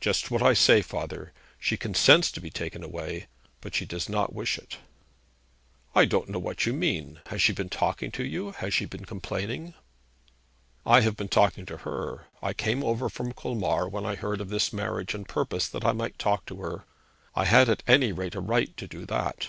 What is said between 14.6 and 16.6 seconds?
marriage on purpose that I might talk